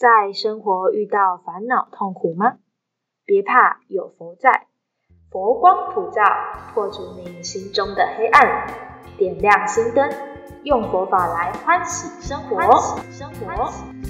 [0.00, 2.54] 在生活遇到烦恼痛苦吗？
[3.26, 4.68] 别怕，有佛在，
[5.30, 6.22] 佛光普照，
[6.72, 8.66] 破除你心中的黑暗，
[9.18, 10.10] 点亮心灯，
[10.64, 12.56] 用佛法来欢喜生活。
[12.56, 14.09] 欢喜生活。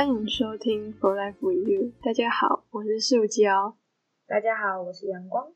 [0.00, 1.88] 欢迎收听《For Life with You》。
[2.02, 3.76] 大家好，我是树胶。
[4.26, 5.52] 大家好，我是阳光。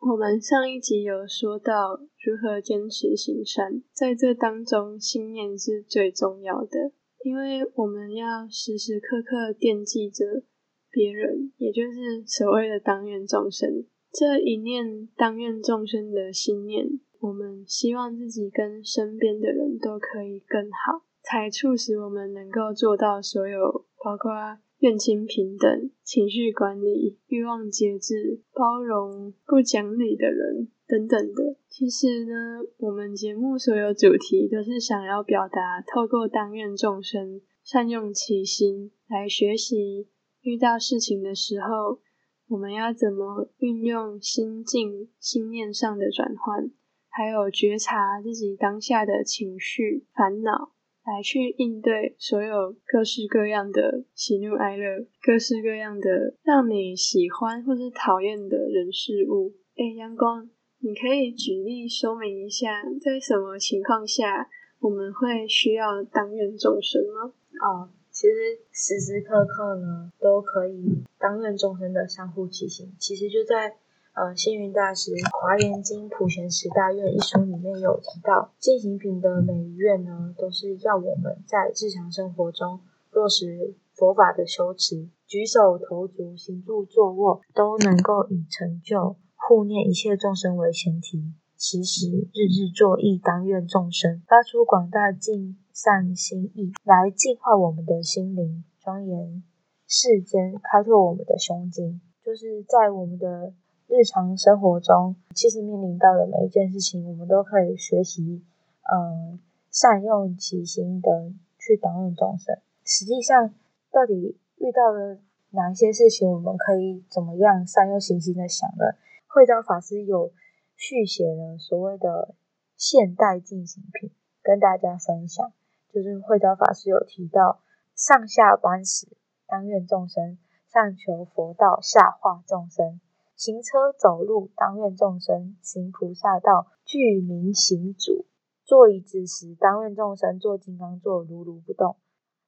[0.00, 6.90] 我们上一集有说到如何坚持行善，在这当中，信念是最重要的，
[7.22, 10.42] 因为我们要时时刻刻惦记着
[10.90, 13.86] 别人，也就是所谓的当愿众生。
[14.10, 16.84] 这一念当愿众生的心念，
[17.20, 21.04] 我们希望自己跟身边的人都可以更好。
[21.30, 24.32] 才促使我们能够做到所有，包括
[24.78, 31.56] 愿亲平等、情绪管理、欲望节制、包容不讲理的人等等的。
[31.68, 40.08] 其实呢，我们节目所有主题都是想要表达，透过当愿众生善用其心来学习，
[40.40, 42.00] 遇到事情的时候，
[42.48, 46.70] 我们要怎么运用心境、心念上的转换，
[47.10, 50.72] 还有觉察自己当下的情绪、烦恼。
[51.08, 59.54] 来去应对所有各式各样的喜怒哀乐，各式各样的让你喜欢或是讨厌的人事物。
[59.74, 64.46] 哎，阳光，你可以举例说明一下，在什么情况下
[64.80, 67.32] 我们会需要当愿众生吗？
[67.64, 68.34] 哦，其实
[68.70, 72.94] 时时刻刻呢都可以当愿众生的相互提醒。
[72.98, 73.78] 其实就在。
[74.18, 82.80] 呃，星云大师《华严经普贤十大愿》一书里面有提到，进行品的每一愿呢，都是要我们在日常生活中
[83.12, 99.44] 落实佛法的修持，举手投足、行住坐卧都能够以成就护念一切众生为前提，时时日日作意当愿众生，发出广大尽善心意，来净化我们的心灵，庄严
[99.86, 103.52] 世间，开拓我们的胸襟，就是在我们的。
[103.88, 108.44] 日常生活中，其实面临到的每一件事情，我们都可以学习，
[108.92, 109.40] 嗯，
[109.70, 112.54] 善用其心的去导引众生。
[112.84, 113.54] 实际上，
[113.90, 115.18] 到底遇到了
[115.52, 118.84] 哪一些事情，我们可以怎么样善用其心的想呢？
[119.26, 120.32] 慧昭法师有
[120.76, 122.34] 续写了所谓的
[122.76, 124.10] 现代进行品，
[124.42, 125.50] 跟大家分享。
[125.90, 127.62] 就是慧昭法师有提到，
[127.94, 129.08] 上下班时
[129.46, 130.36] 当愿众生，
[130.70, 133.00] 上求佛道，下化众生。
[133.38, 138.26] 行车走路，当愿众生行菩萨道，具名行主；
[138.64, 141.94] 坐椅子时，当愿众生坐金刚座，如如不动；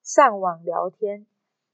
[0.03, 1.27] 上网聊天，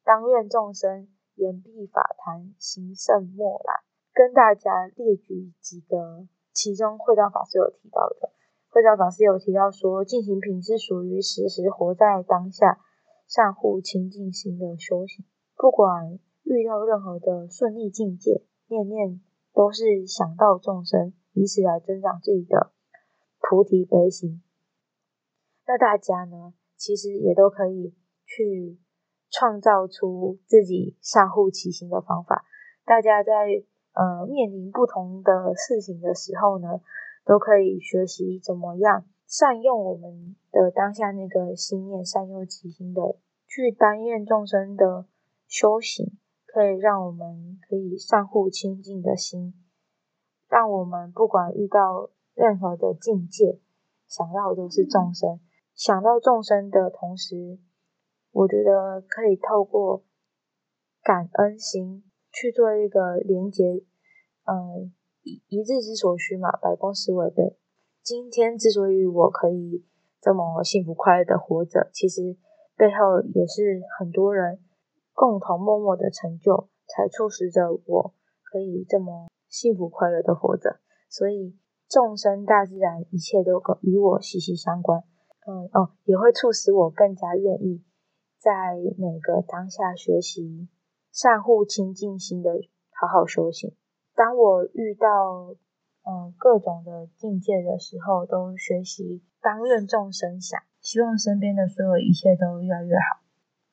[0.04, 3.84] 当愿众生言必法谈，行胜莫懒。
[4.12, 8.30] 跟大家列举几个，其中慧道法师有提到的。
[8.68, 12.80] 慧道法师有提到说，进行品是属于时时活在当下、
[13.26, 15.24] 善护清净心的修行。
[15.56, 18.44] 不管遇到任何的顺利境界。
[18.68, 19.20] 念念
[19.52, 22.72] 都是想到众生，以此来增长自己的
[23.38, 24.42] 菩提悲心。
[25.66, 27.94] 那大家呢，其实也都可以
[28.24, 28.78] 去
[29.30, 32.44] 创造出自己善护其心的方法。
[32.84, 33.32] 大家在
[33.92, 36.80] 呃面临不同的事情的时候呢，
[37.24, 43.16] 都可以学习怎么样善用我们的当下那个心念，善用其心的
[43.46, 45.06] 去担愿众生的
[45.48, 46.18] 修行。
[46.56, 49.52] 可以让我们可以善护清净的心，
[50.48, 53.60] 让我们不管遇到任何的境界，
[54.08, 55.38] 想到都是众生。
[55.74, 57.58] 想到众生的同时，
[58.32, 60.02] 我觉得可以透过
[61.02, 62.02] 感恩心
[62.32, 63.84] 去做一个连接。
[64.46, 64.94] 嗯，
[65.24, 67.58] 一一日之所需嘛，百公司为备。
[68.02, 69.84] 今天之所以我可以
[70.22, 72.34] 这么幸福快乐的活着，其实
[72.74, 74.62] 背后也是很多人。
[75.16, 80.78] 共同默默的成就，才促使着我可以这么幸福快乐的活着。
[81.08, 81.56] 所以
[81.88, 85.02] 众生、大自然，一切都跟与我息息相关。
[85.46, 87.82] 嗯哦，也会促使我更加愿意
[88.38, 90.68] 在每个当下学习
[91.10, 92.50] 善护清净心的
[92.90, 93.74] 好好修行。
[94.14, 95.54] 当我遇到
[96.04, 103.25] 嗯各种的境界的时候，都学习当愿众生想，希望身边的所有一切都越来越好。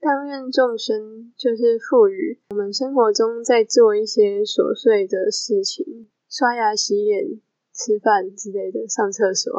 [0.04, 7.40] 当愿众生就是赋予我们生活中在做一些琐碎的事情，刷牙、洗脸、
[7.74, 9.54] 吃饭之类的，上厕所。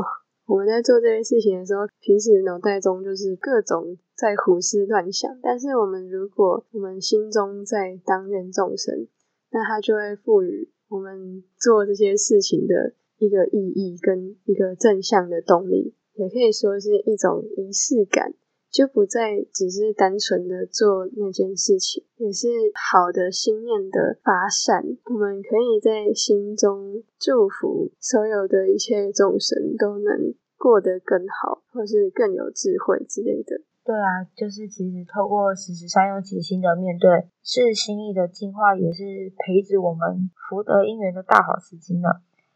[0.44, 5.34] 我们在做这些事情的时候，平时脑袋中就是各种在胡思乱想。
[5.42, 9.08] 但是我们如果我们心中在当愿众生，
[9.50, 18.34] 那它就会赋予我们做这些事情的一个意义跟一个正向的动力，也可以说是一种仪式感。
[18.74, 24.82] 就不再只是单纯的做那件事情，也是好的心念的发散。
[25.04, 33.62] 我们可以在心中祝福所有的一切众生都能过得更好，或是更有智慧之类的。
[33.84, 42.08] 对啊，就是其实透过时时善用其心的面对，是心意的净化，也是培植我们福德因缘的大好时机呢。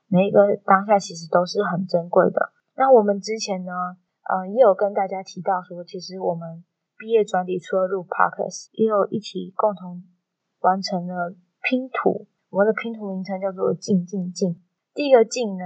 [0.08, 2.50] 每一个当下其实都是很珍贵的。
[2.76, 3.70] 那我们之前呢？
[4.28, 6.62] 呃，也有跟大家提到说，其实我们
[6.98, 10.04] 毕业专题除了录 podcast，也有一起共同
[10.60, 12.28] 完成了拼图。
[12.50, 14.60] 我们的拼图名称叫做“静静静”。
[14.94, 15.64] 第一个“静”呢，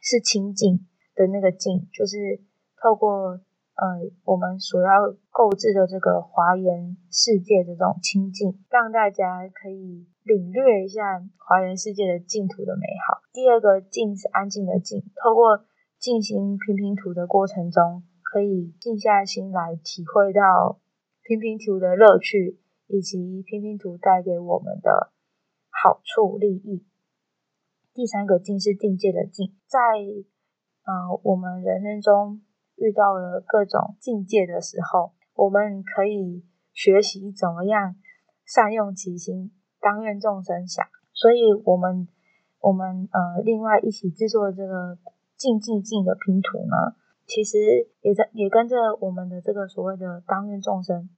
[0.00, 2.40] 是清净的那个“静”，就是
[2.82, 3.40] 透过
[3.76, 3.84] 呃
[4.24, 13.20] 我们所要购置的这个华严世界的这种清净，让大家可以领略一下华严世界的净土的美好。
[13.32, 15.64] 第二个“静”是安静的“静”，透过
[15.98, 20.78] 进行拼拼图的过程中，可以静下心来体会到
[21.24, 25.10] 拼拼图的乐趣，以及拼拼图带给我们的
[25.70, 26.86] 好处利益。
[27.92, 29.78] 第三个境是定界的境，在
[30.84, 32.42] 呃我们人生中
[32.76, 37.96] 遇到了各种境界的时候，我们可以学习怎么样
[38.46, 40.86] 善用其心，当愿众生想。
[41.12, 42.06] 所以，我们
[42.60, 44.96] 我们呃另外一起制作这个。
[45.38, 51.08] 静静静的拼图呢，其实也在也跟着我们的这个所谓的当愿众生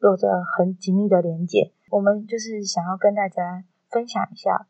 [0.00, 1.72] 有着很紧密的连接。
[1.90, 4.66] 我们就是想要跟大家分享一下，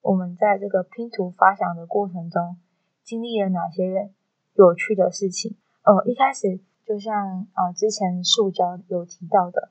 [0.00, 2.56] 我们在这个拼图发想的过程中
[3.02, 4.12] 经历了哪些
[4.54, 5.56] 有趣的事情。
[5.82, 9.70] 呃，一开始就像呃之前塑胶有提到的，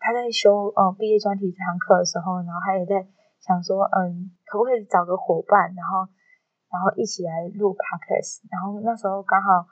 [0.00, 3.06] 他在修呃毕业专题这堂课的时候，然后他也在
[3.38, 6.08] 想说，嗯，可不可以找个伙伴，然后。
[6.70, 9.66] 然后一起来录 podcast，然后那时候刚好，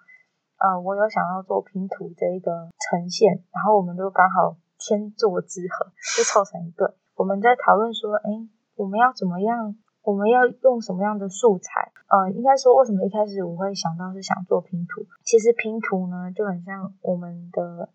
[0.59, 6.89] 呃，我有想要做拼图这一个呈现，然后我们就刚好天作之合，就凑成一对。
[7.15, 8.31] 我们在讨论说，哎，
[8.77, 9.77] 我们要怎么样？
[10.03, 11.91] 我们要用什么样的素材？
[12.07, 15.05] 呃，应该说，为什么一开始我会想到是想做拼图？
[15.25, 17.91] 其实拼图呢，就很像我们的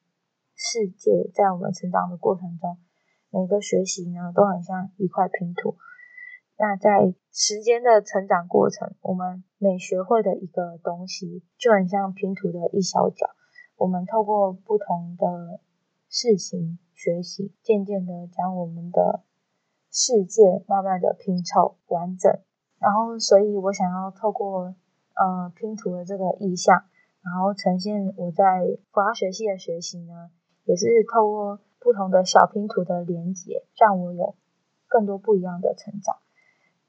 [0.54, 2.78] 世界，在我们成长的过程中，
[3.30, 5.78] 每个学习呢，都很像一块拼图。
[6.62, 13.32] 那在时间的成长过程，我们每学会的一个东西，就很像拼图的一小角。
[13.78, 15.60] 我们透过不同的
[16.08, 19.24] 事情学习，渐渐的将我们的
[19.92, 22.32] 世界慢慢的拼凑完整。
[22.78, 24.76] 然后，所以我想要透过
[25.16, 26.84] 呃拼图的这个意象，
[27.24, 28.62] 然后呈现我在
[28.92, 30.30] 佛学系的学习呢，
[30.66, 34.36] 也是透过不同的小拼图的连接，让我有
[34.88, 36.18] 更多不一样的成长。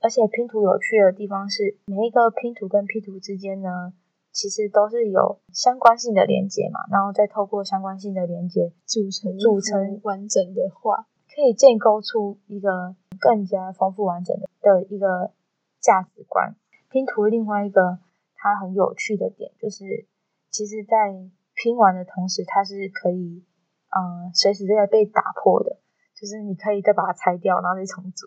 [0.03, 3.93] 而且拼图有趣的地方是，每一个拼图跟拼图之间呢，
[4.33, 15.33] 其实都是有相关性的连接嘛，然后再透过相关性的连接组成组成完整的画，可以建构出一个更加丰富完整的的一个
[15.81, 16.57] 价值观。
[16.91, 17.99] 拼图另外一个
[18.35, 20.07] 它很有趣的点就是，
[20.51, 21.15] 其实在
[21.55, 23.45] 拼完的同时，它是可以
[23.89, 25.79] 嗯随时在被打破的，
[26.21, 28.27] 就是你可以再把它拆掉，然后再重组。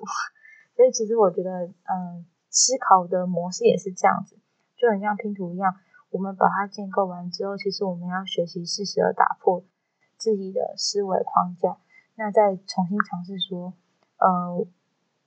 [0.76, 4.38] 所以其实我觉得，嗯，思考的模式也是这样子，
[4.76, 5.74] 就很像拼图一样，
[6.10, 9.64] 我们把它建构完之后，其实我们要学习适时的打破
[10.18, 11.78] 自己的思维框架，
[12.16, 13.74] 那再重新尝试说，
[14.18, 14.68] 呃，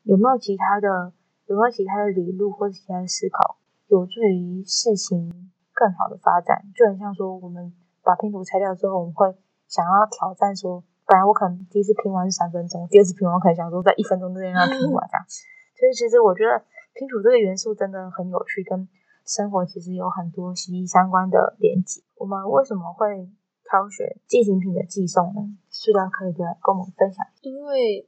[0.02, 1.12] 有没有其他的，
[1.46, 6.70] 有没有其他的理路或者其他的思考，有助于事情更好的发展？
[6.74, 9.34] 就很像说，我们把拼图拆掉之后，我们会
[9.66, 10.84] 想要挑战说。
[11.08, 15.24] 本来我可能第一次拼完是三分钟，第二次拼完我可能想说在一分钟之内让它拼完这样。
[15.72, 16.60] 所以其实我觉得
[16.92, 18.86] 拼图这个元素真的很有趣，跟
[19.24, 22.02] 生活其实有很多息息相关的连接。
[22.16, 23.24] 我们为什么会
[23.64, 25.40] 挑选进行品的寄送呢？
[25.70, 27.24] 是然可以跟跟我们分享。
[27.40, 28.06] 因为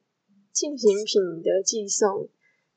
[0.52, 2.28] 进行品的寄送，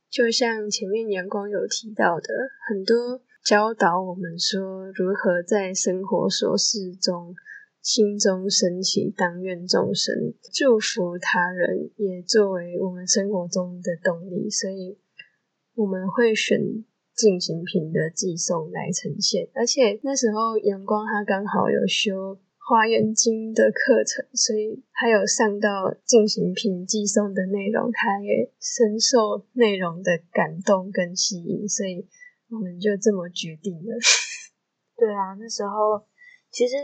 [0.10, 2.32] 就像前面阳光有提到的，
[2.70, 7.36] 很多教导我们说如何在生活琐事中。
[7.84, 14.98] 心中升起当愿众生祝福他人，也作为我们生活中的动力，所以
[15.76, 16.58] 我们会选
[17.14, 19.50] 进行品的寄送来呈现。
[19.54, 32.08] 而且那时候阳光他刚好有修华严经的课程，所以他有上到进行品寄送的内容，他也深受内容的感动跟吸引，所以
[32.50, 33.98] 我们就这么决定了。
[34.96, 36.08] 对啊，那时候
[36.50, 36.76] 其实。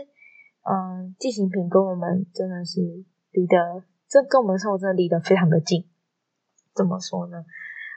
[0.62, 2.80] 嗯，进行品跟我们真的是
[3.30, 5.88] 离得，这跟我们生活真的离得非常的近。
[6.74, 7.44] 怎么说呢？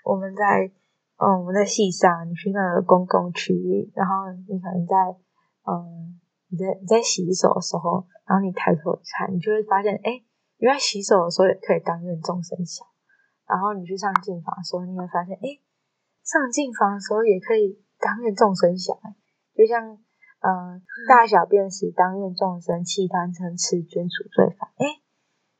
[0.05, 0.71] 我们在
[1.17, 4.95] 嗯，我们在戏上，你去那个公共区域，然后你可能在
[5.63, 10.23] 嗯，你在你在洗手的时候，然后你抬头看，你就会发现，哎，
[10.57, 12.87] 原来洗手的时候也可以当愿众生想。
[13.47, 15.59] 然后你去上镜房的时候，你会发现，哎，
[16.23, 18.95] 上镜房的时候也可以当愿众生想。
[19.53, 19.97] 就像
[20.43, 24.69] 嗯，大小便时当愿众生弃贪嗔痴捐除罪犯。
[24.75, 24.99] 哎，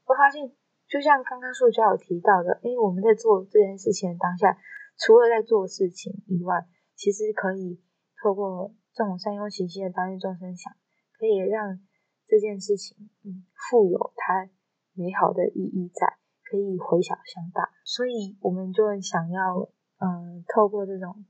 [0.04, 0.52] 我发现，
[0.90, 4.58] 就像刚刚塑胶有提到的，哎，我们在做这件事情的当下。
[5.00, 7.80] 除了在做事情以外，其实可以
[8.22, 10.74] 透过这种善用其心的当愿众生想，
[11.18, 11.80] 可以让
[12.28, 14.50] 这件事情嗯富有它
[14.94, 17.72] 美好的意义在，可以回小向大。
[17.86, 21.24] 所以我们就想要嗯透过这种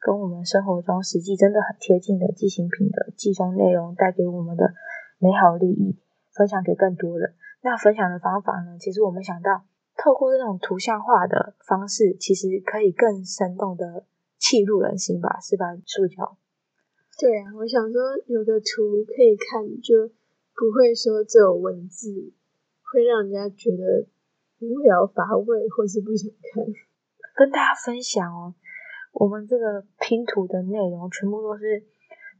[0.00, 4.72] 跟我们生活中实际真的很贴近的寄行品的寄送内容带给我们的
[5.18, 5.96] 美好利益，
[6.32, 7.34] 分享给更多人。
[7.62, 8.78] 那分享的方法呢？
[8.78, 9.64] 其实我们想到。
[10.02, 14.06] 透过这种图像化的方式，其实可以更生动的
[14.38, 15.76] 契入人心吧，是吧？
[15.84, 16.38] 塑胶。
[17.18, 20.08] 对啊，我想说，有的图可以看，就
[20.56, 22.32] 不会说只有文字，
[22.80, 24.06] 会让人家觉得
[24.60, 26.64] 无聊乏味，或是不想看。
[27.34, 28.54] 跟大家分享哦，
[29.12, 31.84] 我们这个拼图的内容全部都是，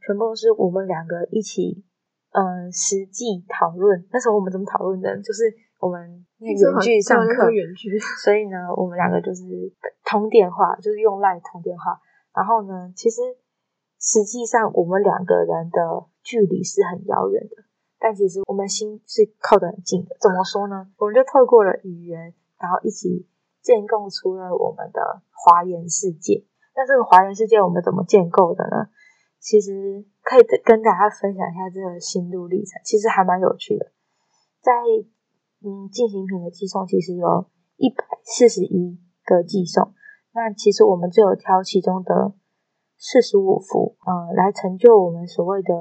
[0.05, 1.83] 全部都是我们两个一起，
[2.31, 4.05] 嗯，实际讨论。
[4.11, 5.17] 那时候我们怎么讨论的？
[5.21, 5.53] 就是。
[5.81, 9.41] 我们那远距上课，远距所以呢，我们两个就是
[10.05, 11.99] 通电话，就是用赖通电话。
[12.35, 13.19] 然后呢，其实
[13.97, 17.63] 实际上我们两个人的距离是很遥远的，
[17.97, 20.15] 但其实我们心是靠得很近的。
[20.21, 20.85] 怎么说呢？
[20.97, 23.25] 我们就透过了语言，然后一起
[23.63, 26.45] 建构出了我们的华言世界。
[26.75, 28.89] 那这个华言世界我们怎么建构的呢？
[29.39, 33.91] 其实可以跟大家分享一下这个心路历程，其实还蛮有趣的，
[34.61, 34.71] 在。
[35.63, 37.45] 嗯，进行品的寄送其实有
[37.77, 39.93] 一百四十一个寄送，
[40.33, 42.33] 那其实我们就有挑其中的
[42.97, 45.71] 四十五幅，呃，来成就我们所谓的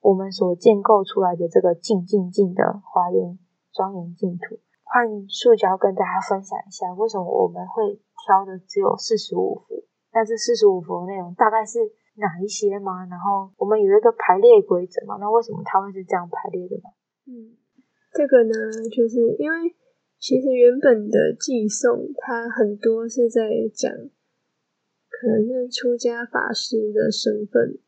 [0.00, 3.38] 我们所建构出来的这个静静静的华严
[3.72, 4.58] 庄严净土。
[4.82, 9.84] 换塑胶跟大家分享一下，为什么我们会挑的只有四十五幅？
[10.12, 11.78] 那这四十五幅的内容大概是
[12.14, 13.04] 哪一些吗？
[13.06, 15.16] 然后我们有一个排列规则嘛？
[15.18, 16.88] 那为什么它会是这样排列的呢？
[17.26, 17.56] 嗯。
[18.12, 18.52] 这个呢，
[18.94, 19.74] 就是因为
[20.18, 23.40] 其实原本的寄送，它很多是在
[23.74, 23.90] 讲，
[25.08, 27.78] 可能是出家法师的身份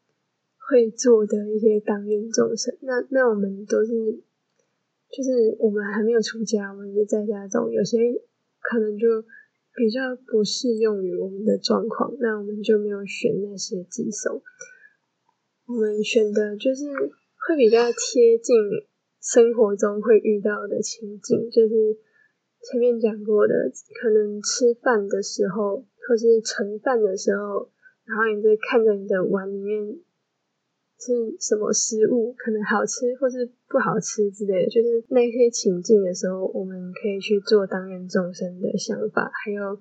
[0.57, 2.75] 会做的一些当愿众生。
[2.81, 3.93] 那那我们都是，
[5.13, 7.99] 就是我们还没有出家，我们是在家中，有些
[8.61, 9.07] 可能就
[9.75, 14.43] 比较不适用于我们的状况，那我们就没有选那些寄送。
[15.67, 16.85] 我们选的就是
[17.47, 18.55] 会比较贴近。
[19.25, 21.97] 生活中会遇到的情景，就是
[22.61, 23.55] 前面讲过的，
[23.99, 27.71] 可能吃饭的时候，或是盛饭的时候，
[28.05, 29.99] 然后你在看着你的碗里面
[31.05, 39.79] 是什么食物，可能好吃或是不好吃之类，就是那些情境的时候，我们可以去做当愿众生的想法，还有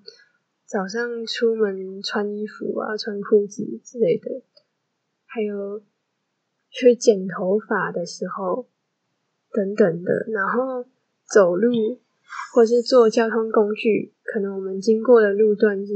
[0.66, 4.42] 早上出门穿衣服啊、穿裤子之类的，
[5.26, 5.82] 还有
[6.70, 8.68] 去剪头发的时候。
[9.56, 10.84] 等等的，然后
[11.32, 12.02] 走路
[12.56, 15.94] 或是坐交通工具，可能我们经过的路段是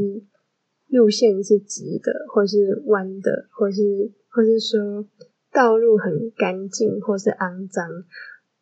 [0.88, 5.06] 路线是直的，或是弯的，或是或是说
[5.52, 7.86] 道路很干净或是肮脏，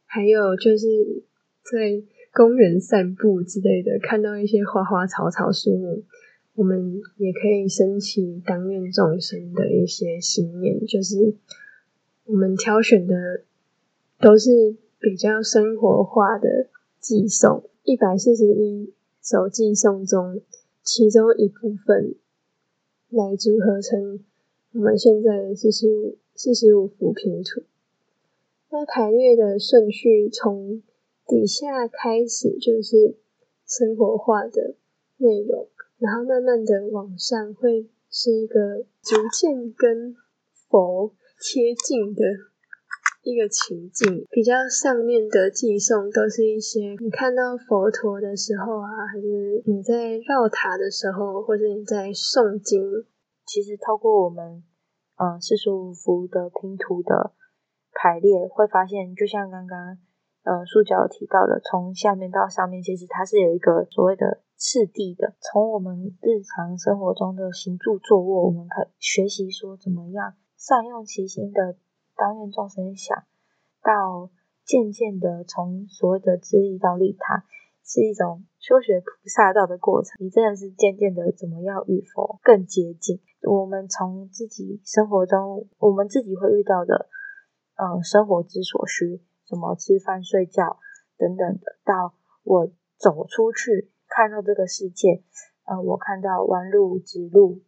[0.06, 1.24] 还有就是
[1.64, 2.04] 在
[2.34, 6.04] 公园散步之类的，看到一些花花草草树木，
[6.56, 11.36] 我们也可以升起当愿众生的一些心念，就是
[12.26, 13.44] 我们挑选的
[14.20, 14.78] 都是。
[14.98, 18.92] 比较生活化的寄送，一百四十一
[19.22, 20.42] 首寄送中，
[20.86, 22.16] 其中一部分
[23.10, 24.24] 来组合成
[24.72, 27.64] 我们现在的四十五四十五幅拼图。
[28.70, 30.84] 那排列的顺序从
[31.26, 33.16] 底下开始就是
[33.66, 34.76] 生活化的
[35.18, 40.16] 内容，然后慢慢的往上会是一个逐渐跟
[40.70, 42.22] 佛贴近的。
[43.26, 53.04] 一个情境比较上面的寄送都是一些你看到佛陀的时候啊，还是你在绕塔的时候，或者你在诵经。
[53.48, 54.64] 其实透过我们
[55.18, 57.34] 嗯四十五幅的拼图的
[57.94, 59.98] 排列，会发现就像刚刚
[60.44, 65.34] 呃塑胶提到的，从下面到上面，其实它是有一个所谓的次第的。
[65.42, 71.78] 从我们日常生活中的行住坐卧，我们可学习说怎么样善用其心的。
[72.16, 73.24] 当愿众生想
[73.82, 74.30] 到
[74.64, 77.46] 渐渐的从所谓的自利到利他，
[77.84, 83.22] 是一种修学菩萨道的过程，你真的是渐渐的怎么样与佛更接近。
[83.42, 87.08] 我们从自己生活中，我们自己会遇到的，
[87.76, 90.80] 嗯，生活之所需，什么吃饭、睡觉
[91.18, 92.68] 等等的，到我
[92.98, 95.24] 走出去看到这个世界，
[95.66, 97.62] 呃，我看到弯路、直路，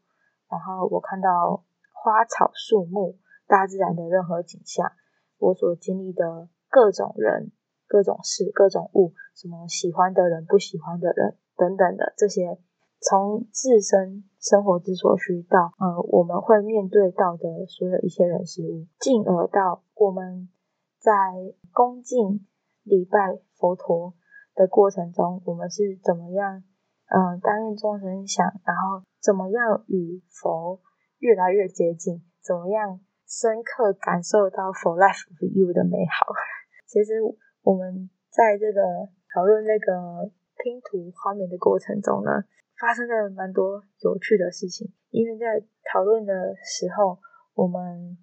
[0.49, 1.63] 然后我看到
[1.93, 4.91] 花草树木、大自然的任何景象，
[5.37, 7.51] 我所经历的各种人。
[7.89, 12.59] 各种事、各种物，什么喜欢的人、不喜欢的人等等的这些，
[12.99, 20.49] 从自身生活之所需到呃我们会面对到的所有一些人事物，进而到我们
[20.99, 21.13] 在
[21.71, 22.45] 恭敬
[22.83, 24.13] 礼拜佛陀
[24.53, 26.65] 的过程中，我们是怎么样
[27.05, 30.81] 嗯担任众生想，然后怎么样与佛
[31.19, 36.33] 越来越接近，怎么样深刻感受到 For Life with You 的美好，
[36.87, 37.21] 其实。
[37.63, 38.79] 我们在这个
[39.35, 42.31] 讨论那个拼图画面的过程中呢，
[42.79, 44.93] 发生了蛮多有趣的事情。
[45.09, 45.59] 因为在
[45.91, 47.19] 讨论的时候，
[47.55, 48.17] 我们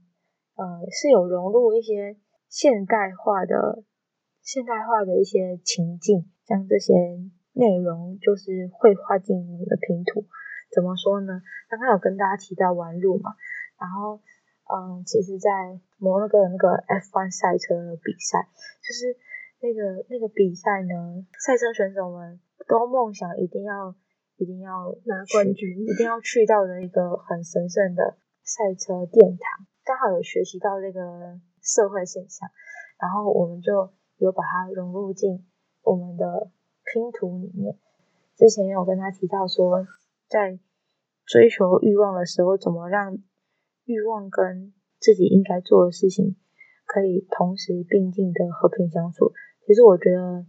[0.56, 2.16] 呃是有融入一些
[2.48, 3.84] 现代化的、
[4.40, 6.94] 现代化的一些情境，将这些
[7.52, 10.24] 内容就是绘画进我们的拼图。
[10.72, 11.42] 怎么说呢？
[11.68, 13.34] 刚刚有跟大家提到玩路嘛，
[13.78, 14.22] 然后
[14.66, 18.48] 嗯，其实，在摩洛哥那个 F1 赛车比赛，
[18.80, 19.16] 就是。
[19.60, 23.94] 那个那个比赛呢，赛车选手们都梦想一定要
[24.36, 29.66] 一定要拿冠军，一定要去到的一个很神圣的赛车殿堂。
[29.82, 32.46] 刚好有学习到这个社会现象，
[33.00, 35.46] 然后我们就有把它融入进
[35.80, 36.50] 我们的
[36.92, 37.78] 拼图里面。
[38.36, 39.86] 之前有跟他提到说，
[40.28, 40.58] 在
[41.24, 43.16] 追求欲望的时候，怎么让
[43.84, 46.36] 欲望跟自己应该做的事情
[46.86, 49.32] 可以同时并进的和平相处。
[49.66, 50.46] 其实我觉得，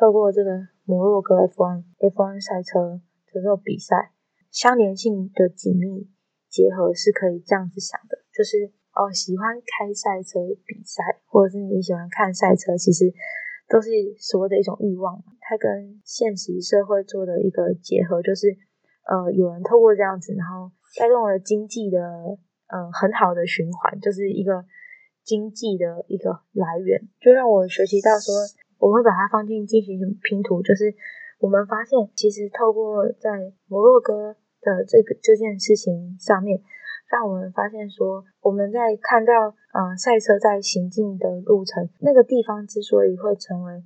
[0.00, 0.50] 透过这个
[0.84, 3.00] 摩洛哥 F1 F1 赛车
[3.32, 4.12] 的这种比赛，
[4.50, 6.08] 相连性的紧密
[6.48, 13.12] 结合是可以这样子想的，就是哦，喜欢开赛车比赛，或者是你喜欢看赛车，其实
[13.68, 18.56] 都是所谓的一种欲望，它跟现实社会做的一个结合，就是
[19.04, 24.64] 呃，有人透过这样子，然后带动了经济的嗯很好的循环，就是一个。
[25.24, 28.32] 经济的一个来源，就让我学习到说，
[28.78, 30.62] 我会把它放进进行拼图。
[30.62, 30.94] 就是
[31.38, 36.62] 我们发现，其实透过在摩洛哥的这个这件事情上面，
[37.10, 43.84] 让我们发现说，我们在看到嗯赛车在行进的路程，那个地方之所以会成为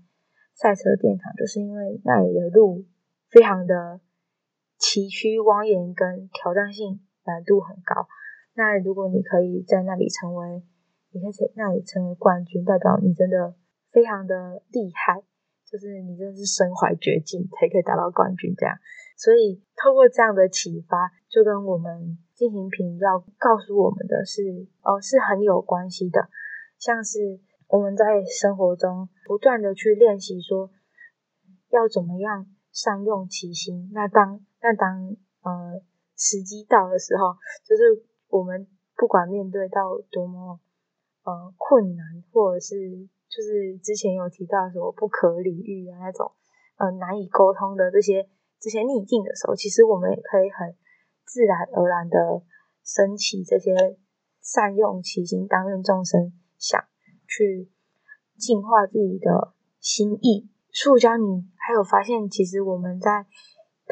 [0.54, 2.84] 赛车殿堂，就是因为那里的路
[3.30, 3.98] 非常的
[4.78, 8.06] 崎岖蜿蜒，跟挑战性难度很高。
[8.54, 10.62] 那如果你可以在那里成为
[11.10, 13.54] 你可以在那里成为冠军，代表你真的
[13.90, 15.22] 非常的厉害，
[15.64, 18.76] 就是你真的是身怀绝技才可以达到冠军这样。
[19.16, 24.42] 所以透过这样的启发，就跟我们进行评要告诉我们的是，
[24.82, 26.28] 哦，是很有关系的。
[26.78, 27.38] 像是
[27.68, 30.70] 我们在生活中不断的去练习，说
[31.70, 33.90] 要怎么样善用其心。
[33.92, 35.80] 那当那当呃
[36.16, 38.66] 时机到的时候，就是我们
[38.96, 40.58] 不管面对到多么。
[41.24, 42.74] 呃，困难或者是
[43.30, 46.32] 就是之前有提到什么不可理喻啊那种，
[46.78, 50.74] 呃，难以沟通的这些这些逆境的时候，其实我们也可以很
[51.24, 52.42] 自然而然的
[52.82, 53.70] 升起这些
[54.40, 56.82] 善用其心，当愿众生想
[57.28, 57.70] 去
[58.36, 60.50] 净化自己的心意。
[60.72, 63.26] 塑胶，你还有发现，其实我们在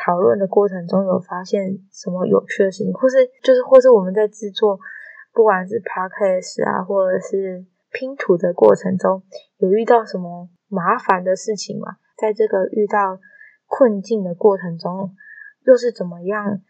[0.03, 4.81] 讨论的过程中有发现什么有趣的事情，或是就是或是我们在制作。
[5.33, 9.23] 不管是 podcast 啊，或者是拼图的过程中，
[9.59, 11.99] 有遇到什么麻烦的事情吗？
[12.19, 13.21] 在这个遇到
[13.69, 15.15] 困境的过程中，
[15.65, 16.61] 又是怎么样，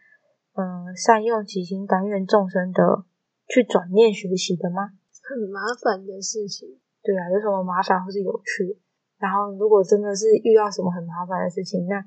[0.53, 3.03] 嗯，善用其心，甘愿众生的
[3.47, 4.91] 去转念学习的吗？
[5.23, 6.77] 很麻烦的事情。
[7.01, 8.77] 对啊，有什么麻烦或是有趣？
[9.17, 11.97] 然后，如果真的是遇到什么很麻烦的事情，那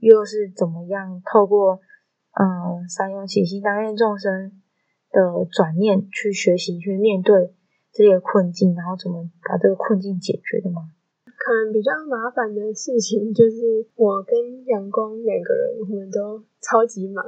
[0.00, 1.80] 又是怎么样透过
[2.32, 4.60] 嗯三用起心，当愿众生？
[5.12, 7.52] 的转念去学习去面对
[7.92, 10.82] 这些困境，然后怎么把这个困境解决的吗？
[11.36, 17.24] 可能比较麻烦的事情就是我跟阳光两个人，我们都超级忙，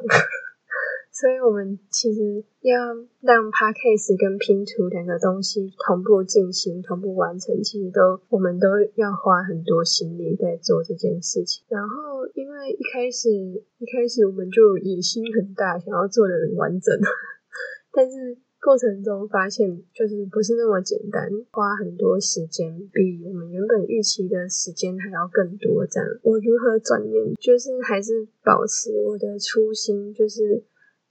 [1.12, 2.72] 所以我们其实要
[3.20, 11.62] 让 podcast 跟拼图两个东西同步进行、同步完成，其实都我们都要花很多心力在做这件事情。
[11.68, 16.96] 然后因为一开始一开始我们就野心很大，想要做的很完整。
[17.92, 25.84] 但是过程中发现，就是不是那么简单，花很多时间，比我们原本预期的时间还要更多。
[25.84, 27.34] 这样，我如何转念？
[27.34, 30.62] 就是还是保持我的初心，就是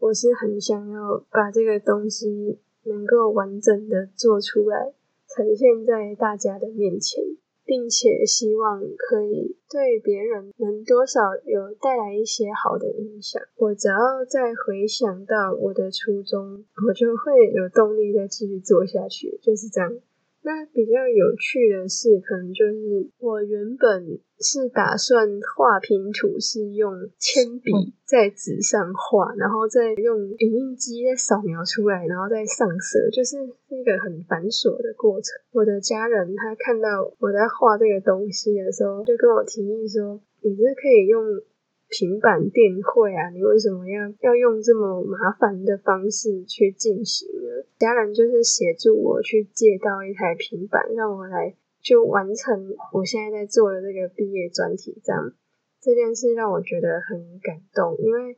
[0.01, 4.93] 我是很想要把这个东西能够完整的做出来，
[5.29, 7.23] 呈现在大家的面前。
[7.63, 13.41] 并且希望可以对别人能多少有带来一些好的影响。
[13.55, 19.39] 我只要再回想到我的初衷，我就会有动力再继续做下去。
[19.41, 19.89] 就是这样。
[20.43, 27.71] 那比较有趣的是，可能就是我原本是打算画拼图，是用铅笔
[28.05, 33.37] 在纸上画，然后再用影印机再扫描出来，然后再上色，就是
[33.69, 35.37] 一个很繁琐的过程。
[35.51, 41.21] 我的家人他看到我在画这个东西的时候，就跟我提议说：“你这可以用。”
[41.91, 47.65] 平板电绘啊，你为什么要要用这么麻烦的方式去进行呢？
[47.77, 55.01] 家人就是协助我去借到一台平板，让我来就完成我现在在做的这个毕业专题。
[55.03, 55.33] 这样
[55.81, 58.37] 这件事让我觉得很感动，因为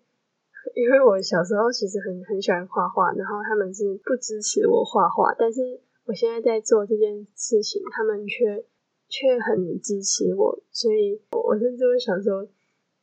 [0.73, 8.65] 因为我小时候其实很很喜欢画画，然后他们是不支持我画画，但是我现在在做这件事情，他们却
[9.07, 12.47] 却很支持我，所以我甚至会想说。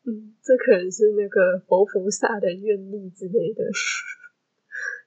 [0.02, 3.64] 嗯，这可能是那个佛菩萨的愿力之类的，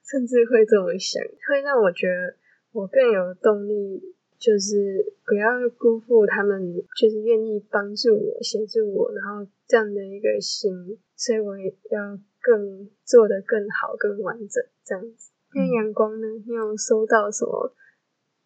[0.08, 2.36] 甚至会这么想，会让我觉得
[2.70, 15.32] 我更有动力，就是不要辜负他们，就是愿意帮助我、协助我，然后这样的一个心，所以我也要更做的更好、更完整这样子。
[15.54, 16.26] 那阳光呢？
[16.46, 17.74] 你有收到什么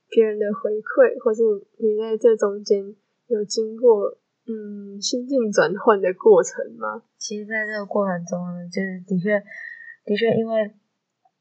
[0.08, 1.42] 别人的回馈，或是
[1.76, 4.16] 你在这中间有经过？
[4.48, 7.04] 嗯，心境转换的过程吗？
[7.18, 9.38] 其实，在这个过程中呢，就是的确，
[10.08, 10.72] 的确，因为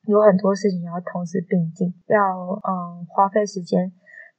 [0.03, 2.19] 有很多事情要同时并进，要
[2.67, 3.93] 嗯花费时间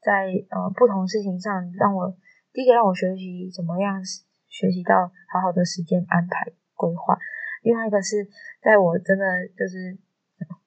[0.05, 2.15] 在呃不同事情上，让我
[2.53, 4.05] 第一个让我学习怎么样
[4.51, 7.17] 学习到好好的时间安排规划，
[7.63, 8.29] 另外一个是
[8.61, 9.25] 在我真的
[9.57, 9.97] 就是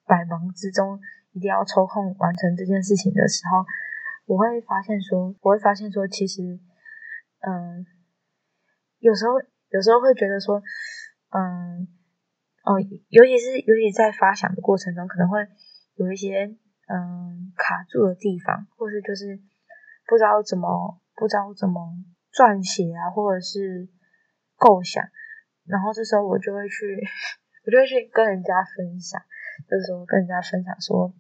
[0.08, 1.00] 百忙之中
[1.34, 3.64] 一定要抽空完成这件事情的时候，
[4.26, 6.58] 我会发现说，我会发现说，其实。
[7.42, 7.86] 嗯，
[9.00, 10.62] 有时候有时候会觉得说，
[11.30, 11.88] 嗯，
[12.64, 15.48] 哦，尤其是尤其在发想的过程中，可能会
[15.96, 16.46] 有一些
[16.88, 19.40] 嗯卡住的地方，或是就是
[20.08, 21.94] 不知道怎么不知道怎么
[22.32, 23.90] 撰写啊，或者是
[24.56, 25.04] 构想，
[25.66, 27.02] 然后这时候我就会去，
[27.66, 29.20] 我就会去跟人家分享，
[29.68, 31.14] 就是说跟人家分享说。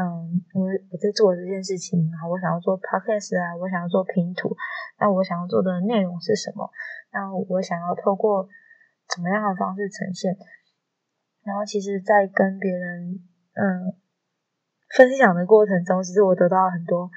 [0.00, 4.56] 嗯，我我在做这件事情，然后我想要做 podcast 啊，我想要做拼图，
[4.98, 6.70] 那我想要做的内容是什么？
[7.12, 8.48] 那我想要透过
[9.12, 10.32] 怎么样的方式呈现？
[11.44, 13.20] 然后其实，在跟别人
[13.52, 13.92] 嗯
[14.96, 17.10] 分享的过程中，其实我得到了很多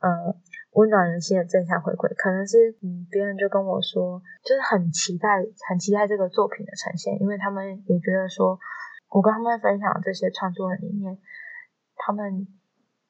[0.00, 0.34] 呃
[0.72, 8.58] 温暖人心的正向回馈，可能是嗯别人就跟我说，就是很期待很期待这个作品的呈现，因为他们也觉得说
[9.10, 11.18] 我跟他们分享这些创作的理念。
[12.06, 12.46] 他们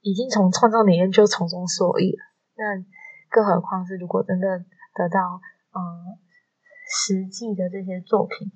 [0.02, 2.22] 已经从创造理念就从中受益了，
[2.54, 2.84] 那
[3.28, 4.60] 更何况是如果真的
[4.94, 5.40] 得到
[5.74, 6.14] 嗯
[6.86, 8.52] 实际的这些作品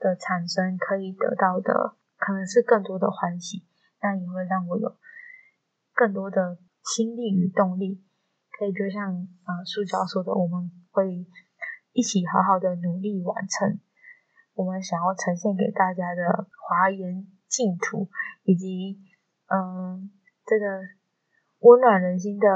[0.00, 3.64] 的产生，可以得到的可能是更多的欢喜，
[4.02, 4.96] 那也会让我有
[5.94, 8.02] 更多的心力与动力，
[8.58, 11.28] 可以就像啊苏教说的，我们会
[11.92, 13.78] 一起好好的努力完成
[14.54, 18.10] 我们想要呈现给大家的华严净土
[18.42, 18.98] 以及。
[19.52, 20.10] 嗯，
[20.46, 20.80] 这个
[21.58, 22.46] 温暖人心的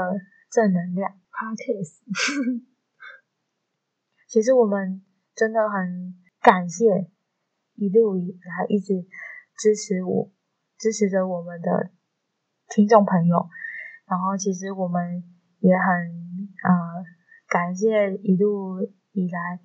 [0.49, 2.01] 正能量 p a r k e s
[4.27, 5.03] 其实我们
[5.33, 7.11] 真的很感谢
[7.75, 9.05] 一路以来一直
[9.57, 10.31] 支持我、
[10.77, 11.91] 支持着我们的
[12.69, 13.49] 听众朋友。
[14.07, 15.23] 然后，其实我们
[15.59, 17.03] 也很呃
[17.49, 18.81] 感谢一路
[19.11, 19.59] 以来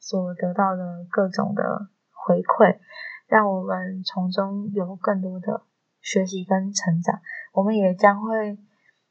[0.00, 2.78] 所得到的各种的回馈，
[3.28, 5.62] 让我们从中有更多的。
[6.04, 7.22] 学习跟成长，
[7.54, 8.58] 我们也将会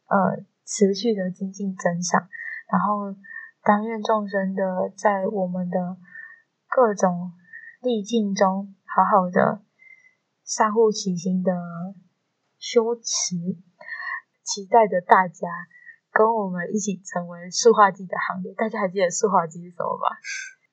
[0.05, 2.29] 呃持续的精进增长，
[2.71, 3.15] 然后
[3.63, 5.97] 当愿众生的在我们的
[6.69, 7.33] 各种
[7.81, 9.63] 历境中，好好的
[10.45, 11.51] 善护其心的
[12.59, 13.57] 修持，
[14.43, 15.47] 期待着大家
[16.11, 18.53] 跟我们一起成为塑化剂的行列。
[18.53, 20.15] 大家还记得塑化剂是什么吗？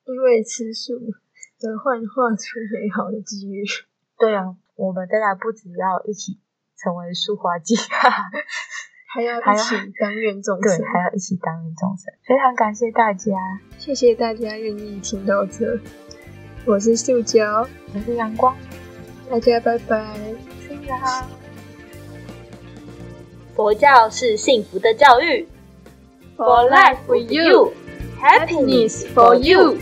[0.04, 0.92] 因为吃素
[1.62, 3.64] 而幻化出美好的机遇。
[4.18, 4.54] 对啊。
[4.80, 6.40] 我们大家不只要一起
[6.78, 7.76] 成为塑化剂，
[9.12, 12.10] 还要一起当愿众生，对，还要一起当愿众生。
[12.24, 13.34] 非常感谢大家，
[13.76, 15.78] 谢谢大家愿意听到这。
[16.64, 18.56] 我是塑胶，我是阳光，
[19.30, 20.16] 大家拜拜
[20.66, 21.28] 新年好。
[23.54, 25.46] 佛教是幸福的教育。
[26.38, 27.74] For life with you,
[28.18, 29.76] happiness for you.